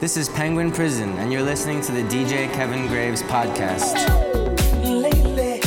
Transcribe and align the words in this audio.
This 0.00 0.16
is 0.16 0.28
Penguin 0.28 0.72
Prison, 0.72 1.16
and 1.18 1.32
you're 1.32 1.40
listening 1.40 1.80
to 1.82 1.92
the 1.92 2.02
DJ 2.02 2.52
Kevin 2.52 2.88
Graves 2.88 3.22
podcast. 3.22 3.94
Lately, 4.82 5.60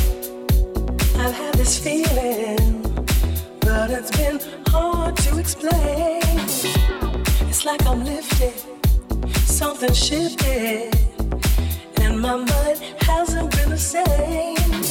I've 1.17 1.33
had 1.33 1.53
this 1.55 1.79
feeling, 1.79 2.81
but 3.61 3.89
it's 3.89 4.11
been 4.15 4.39
hard 4.67 5.15
to 5.17 5.39
explain. 5.39 6.21
It's 7.47 7.65
like 7.65 7.85
I'm 7.87 8.03
lifted, 8.03 8.53
something 9.37 9.93
shifted, 9.93 10.93
and 12.01 12.19
my 12.19 12.35
mind 12.35 12.79
hasn't 12.99 13.55
been 13.55 13.69
the 13.69 13.77
same 13.77 14.83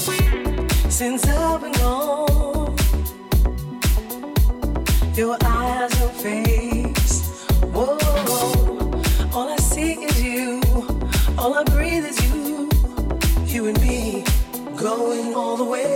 since 0.90 1.26
I've 1.28 1.60
been 1.60 1.72
gone. 1.72 2.74
Your 5.14 5.36
eyes 5.44 5.95
all 15.56 15.64
the 15.64 15.70
way. 15.70 15.95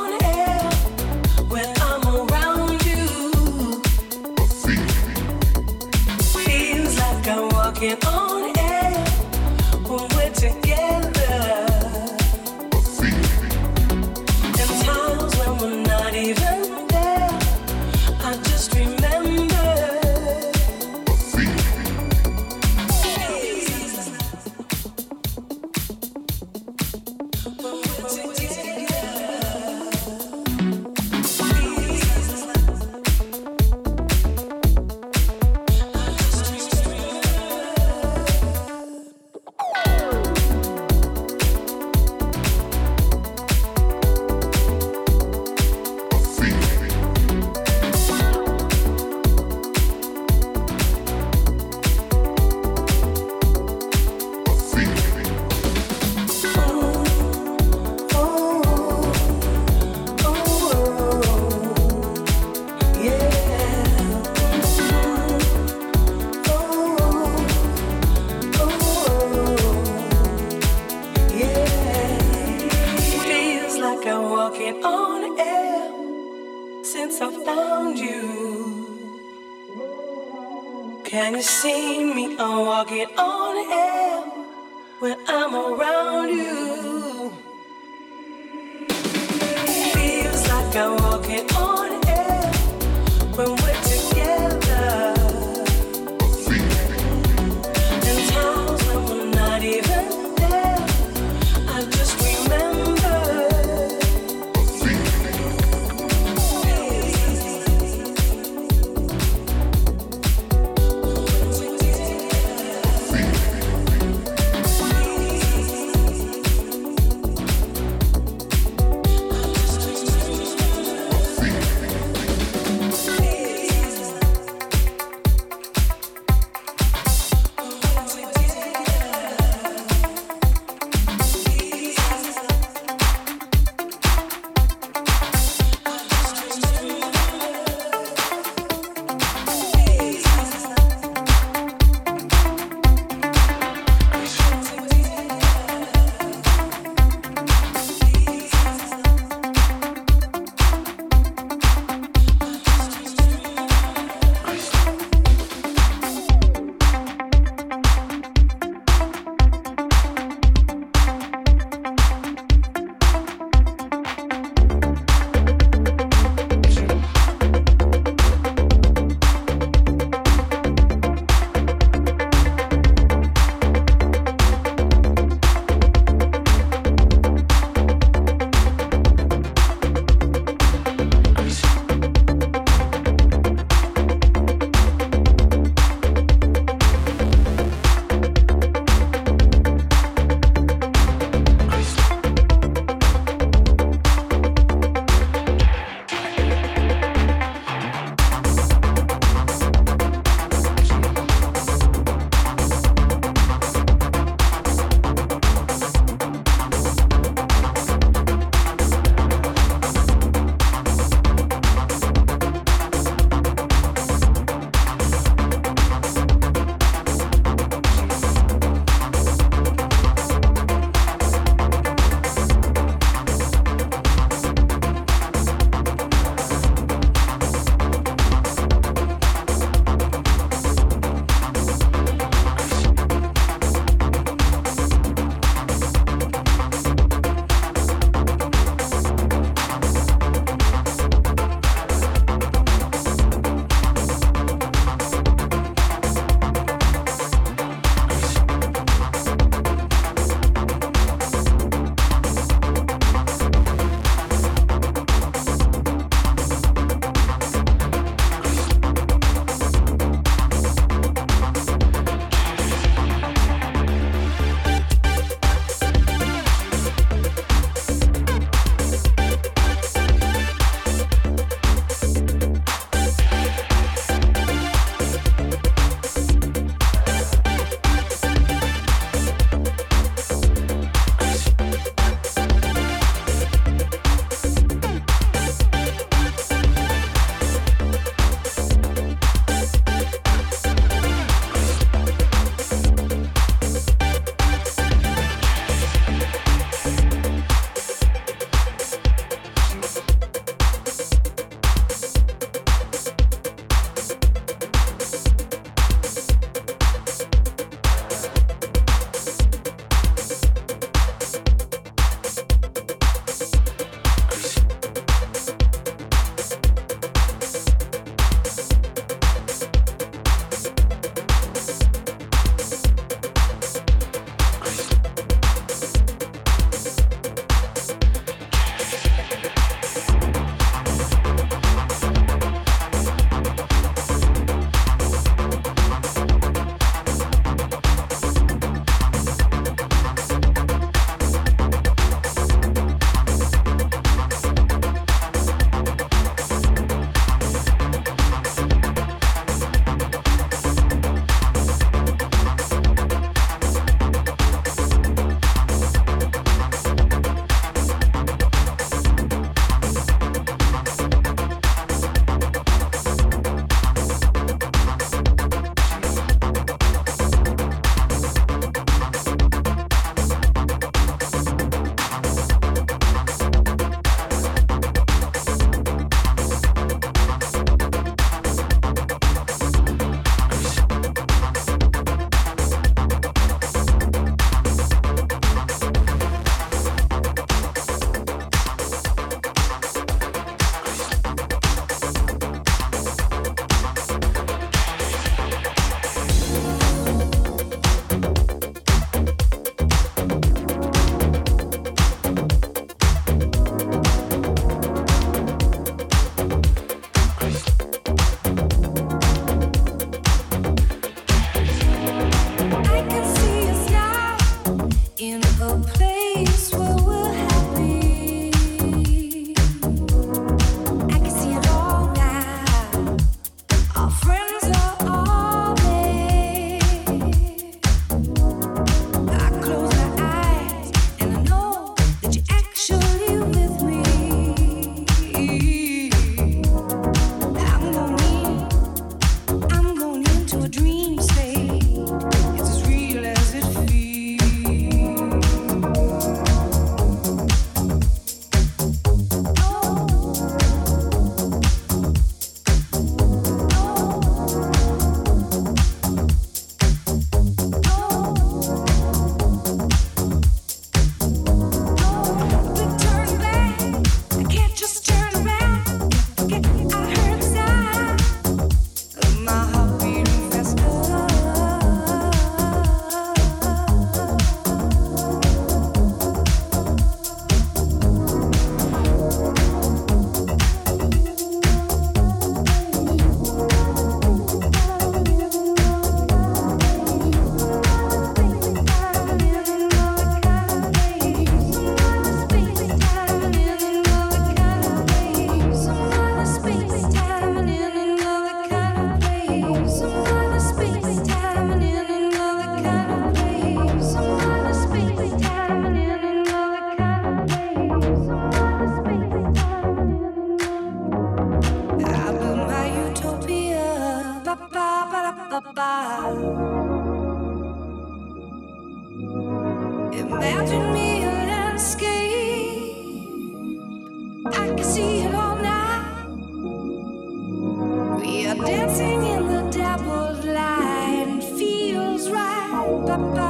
ba 533.07 533.17
ba 533.35 533.49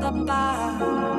ba 0.00 0.10
ba 0.26 1.09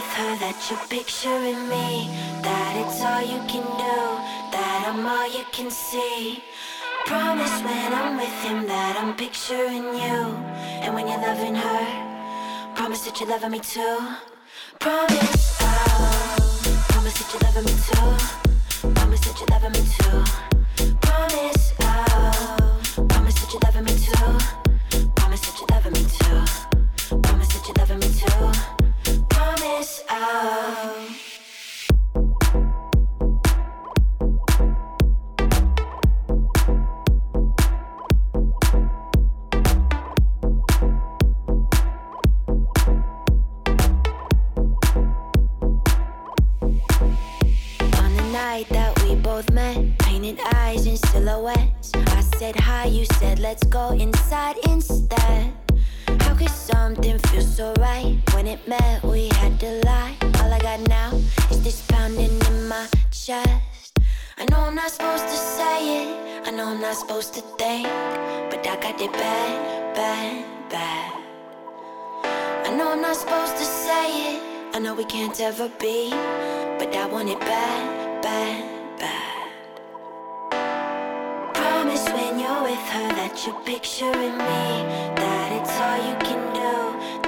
loving 0.00 0.38
her, 5.74 6.42
promise 7.06 7.62
when 7.62 7.92
I'm 7.92 8.16
with 8.16 8.42
him 8.42 8.66
that 8.66 8.96
I'm 8.98 9.14
picturing 9.14 9.94
you, 9.94 10.34
and 10.82 10.94
when 10.94 11.06
you're 11.06 11.20
loving 11.20 11.54
her, 11.54 11.86
promise 12.74 13.02
that 13.02 13.20
you 13.20 13.26
love 13.26 13.48
me 13.50 13.60
too. 13.60 13.98
Promise, 14.78 15.58
oh, 15.60 16.86
promise 16.88 17.14
that 17.18 17.32
you're 17.32 17.42
loving 17.48 17.64
me 17.64 17.72
too. 17.86 18.16
Promise 18.94 19.20
that 19.20 19.38
you're 19.38 19.48
loving 19.48 19.72
me 19.72 19.82
too. 19.96 20.24
Promise, 21.00 21.72
let's 53.50 53.66
go 53.66 53.88
inside 53.90 54.56
instead. 54.68 55.52
How 56.20 56.34
could 56.36 56.48
something 56.50 57.18
feel 57.18 57.42
so 57.42 57.74
right 57.80 58.16
when 58.32 58.46
it 58.46 58.60
meant 58.68 59.02
we 59.02 59.26
had 59.40 59.58
to 59.58 59.70
lie? 59.84 60.14
All 60.38 60.52
I 60.52 60.60
got 60.60 60.78
now 60.86 61.10
is 61.50 61.60
this 61.64 61.84
pounding 61.88 62.38
in 62.48 62.68
my 62.68 62.86
chest. 63.10 63.98
I 64.38 64.44
know 64.50 64.60
I'm 64.68 64.76
not 64.76 64.92
supposed 64.92 65.26
to 65.34 65.38
say 65.56 65.78
it, 66.00 66.46
I 66.46 66.50
know 66.52 66.68
I'm 66.68 66.80
not 66.80 66.94
supposed 66.94 67.34
to 67.34 67.40
think, 67.58 67.88
but 68.50 68.64
I 68.72 68.76
got 68.84 69.00
it 69.00 69.12
bad, 69.12 69.94
bad, 69.96 70.44
bad. 70.70 71.12
I 72.68 72.70
know 72.76 72.92
I'm 72.92 73.02
not 73.02 73.16
supposed 73.16 73.56
to 73.56 73.64
say 73.64 74.06
it, 74.30 74.42
I 74.74 74.78
know 74.78 74.94
we 74.94 75.06
can't 75.06 75.40
ever 75.40 75.68
be, 75.80 76.10
but 76.78 76.94
I 76.94 77.04
want 77.10 77.28
it 77.28 77.40
bad, 77.40 78.22
bad, 78.22 79.00
bad 79.00 79.30
when 81.90 82.19
you're 82.50 82.62
with 82.62 82.86
her 82.94 83.08
that 83.20 83.46
you're 83.46 83.60
picturing 83.64 84.36
me. 84.50 84.64
That 85.20 85.48
it's 85.58 85.74
all 85.84 85.98
you 86.08 86.16
can 86.26 86.42
do, 86.62 86.74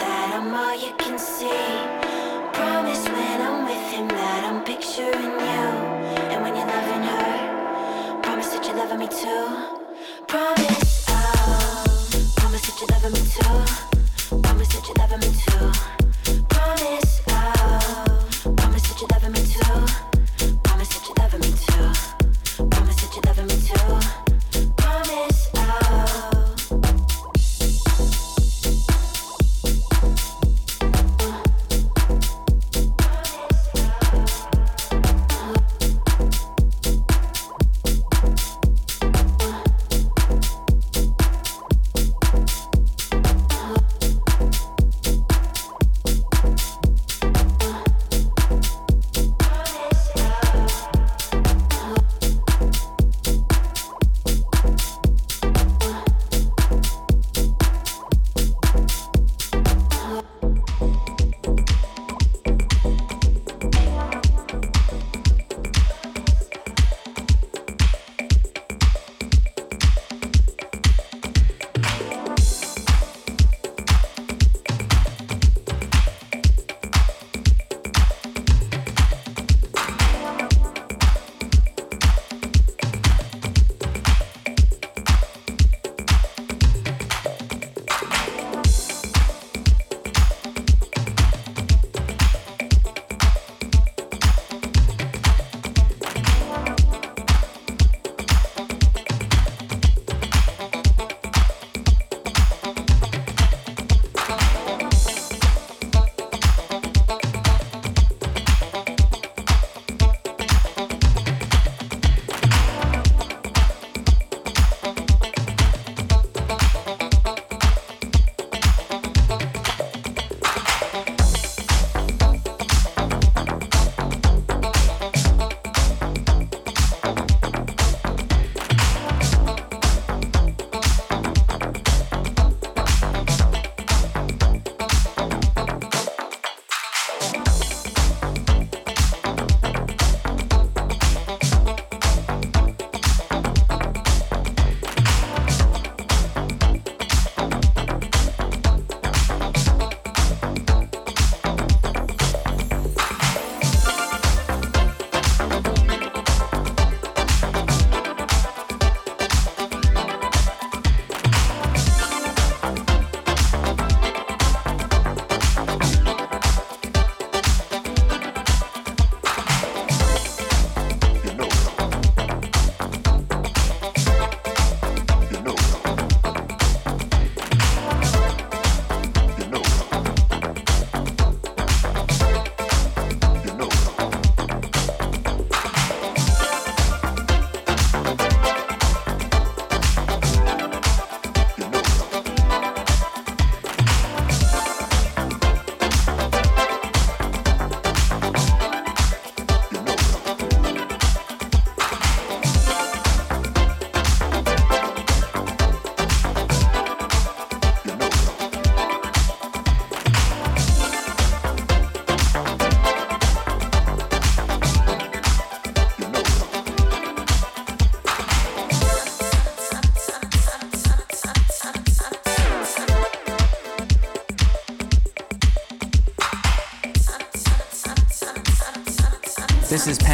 that 0.00 0.28
I'm 0.36 0.54
all 0.54 0.74
you 0.74 0.92
can 0.98 1.18
see. 1.18 1.68
Promise 2.52 3.04
when 3.14 3.38
I'm 3.48 3.64
with 3.70 3.86
him 3.94 4.08
that 4.08 4.42
I'm 4.48 4.64
picturing 4.64 5.34
you. 5.48 5.66
And 6.32 6.42
when 6.42 6.54
you're 6.56 6.72
loving 6.76 7.04
her, 7.12 8.20
promise 8.22 8.48
that 8.52 8.64
you're 8.66 8.76
loving 8.76 8.98
me 8.98 9.08
too. 9.08 9.44
Promise, 10.26 11.06
oh, 11.08 11.84
promise 12.36 12.64
that 12.66 12.76
you're 12.80 12.92
loving 12.94 13.12
me 13.16 13.22
too. 13.36 14.40
Promise 14.42 14.68
that 14.74 14.84
you're 14.88 15.00
loving 15.02 15.20
me 15.20 15.30
too. 15.46 16.01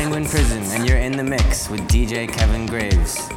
Is 0.09 0.15
Penguin 0.15 0.31
Prison, 0.31 0.63
and 0.75 0.89
you're 0.89 0.97
in 0.97 1.13
the 1.13 1.23
mix 1.23 1.69
with 1.69 1.83
DJ 1.83 2.27
Kevin 2.33 2.65
Graves. 2.65 3.28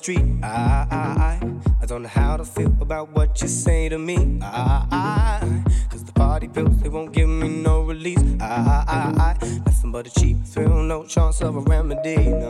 Street. 0.00 0.24
I, 0.42 0.86
I, 0.90 0.96
I, 1.30 1.40
I 1.82 1.86
don't 1.86 2.02
know 2.02 2.08
how 2.08 2.38
to 2.38 2.44
feel 2.44 2.74
about 2.80 3.10
what 3.10 3.42
you 3.42 3.48
say 3.48 3.90
to 3.90 3.98
me. 3.98 4.38
I, 4.40 4.86
I, 4.90 5.62
cause 5.90 6.04
the 6.04 6.12
party 6.12 6.48
pills, 6.48 6.80
they 6.80 6.88
won't 6.88 7.12
give 7.12 7.28
me 7.28 7.48
no 7.48 7.82
release. 7.82 8.24
I, 8.40 8.84
I, 8.96 9.00
I, 9.28 9.60
nothing 9.66 9.92
but 9.92 10.06
a 10.06 10.10
cheap 10.18 10.38
thrill, 10.46 10.82
no 10.82 11.04
chance 11.04 11.42
of 11.42 11.54
a 11.56 11.60
remedy. 11.60 12.16
No, 12.16 12.49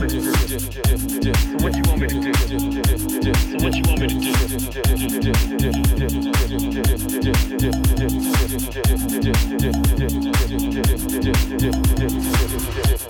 want 0.00 0.12
me 0.14 0.18
to 0.18 1.20
do? 1.20 1.32
What 1.62 1.76
you 1.76 1.82
want 1.82 2.00
me 2.00 2.08
to 2.08 2.14
do? 2.20 2.30
What 3.58 3.74
you 3.76 3.82
want 3.82 4.00
me 4.00 4.08
to 4.08 4.14
do? 4.14 4.30
What 4.30 4.46
you 4.46 4.52
want 4.96 5.20
me 5.20 5.28
to 5.28 5.46
do? 12.96 13.09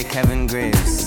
Kevin 0.00 0.46
Graves. 0.46 1.01